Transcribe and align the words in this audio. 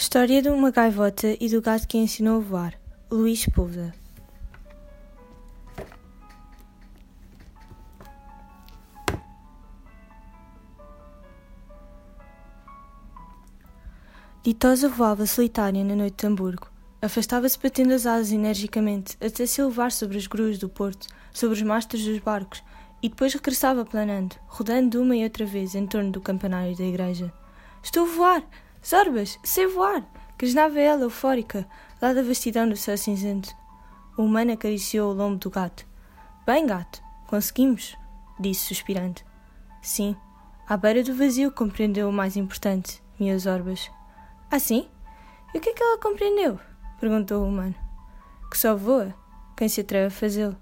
História 0.00 0.40
de 0.40 0.48
uma 0.48 0.70
gaivota 0.70 1.36
e 1.38 1.46
do 1.50 1.60
gato 1.60 1.86
que 1.86 1.98
ensinou 1.98 2.38
a 2.38 2.40
voar. 2.40 2.80
Luís 3.10 3.44
Pousa. 3.44 3.92
Ditosa 14.42 14.88
voava 14.88 15.26
solitária 15.26 15.84
na 15.84 15.94
noite 15.94 16.16
de 16.16 16.26
Hamburgo. 16.26 16.68
Afastava-se 17.02 17.58
batendo 17.58 17.92
as 17.92 18.06
asas 18.06 18.32
energicamente, 18.32 19.18
até 19.20 19.44
se 19.44 19.60
elevar 19.60 19.92
sobre 19.92 20.16
as 20.16 20.26
gruas 20.26 20.56
do 20.56 20.70
porto, 20.70 21.08
sobre 21.30 21.58
os 21.58 21.62
mastros 21.62 22.02
dos 22.02 22.18
barcos, 22.20 22.62
e 23.02 23.10
depois 23.10 23.34
regressava 23.34 23.84
planando, 23.84 24.34
rodando 24.46 25.02
uma 25.02 25.14
e 25.14 25.24
outra 25.24 25.44
vez 25.44 25.74
em 25.74 25.86
torno 25.86 26.10
do 26.10 26.22
campanário 26.22 26.74
da 26.74 26.84
igreja. 26.84 27.30
Estou 27.82 28.04
a 28.04 28.10
voar! 28.10 28.69
Zorbas, 28.84 29.38
sei 29.44 29.66
voar! 29.66 30.04
Grisnava 30.38 30.80
ela, 30.80 31.02
eufórica, 31.02 31.68
lá 32.00 32.14
da 32.14 32.22
vastidão 32.22 32.68
do 32.68 32.76
céu 32.76 32.96
cinzento. 32.96 33.54
O 34.16 34.22
humano 34.22 34.52
acariciou 34.52 35.10
o 35.10 35.14
lombo 35.14 35.36
do 35.36 35.50
gato. 35.50 35.86
Bem, 36.46 36.66
gato, 36.66 37.02
conseguimos, 37.26 37.94
disse 38.38 38.66
suspirando. 38.66 39.20
Sim, 39.82 40.16
à 40.66 40.76
beira 40.76 41.02
do 41.02 41.14
vazio 41.14 41.52
compreendeu 41.52 42.08
o 42.08 42.12
mais 42.12 42.36
importante, 42.36 43.02
minhas 43.18 43.44
orbas. 43.44 43.90
Ah, 44.50 44.58
sim? 44.58 44.88
E 45.52 45.58
o 45.58 45.60
que 45.60 45.68
é 45.68 45.72
que 45.74 45.82
ela 45.82 45.98
compreendeu? 45.98 46.58
perguntou 46.98 47.42
o 47.42 47.48
humano. 47.48 47.74
Que 48.50 48.58
só 48.58 48.74
voa 48.74 49.14
quem 49.56 49.68
se 49.68 49.82
atreve 49.82 50.06
a 50.06 50.10
fazê-lo. 50.10 50.56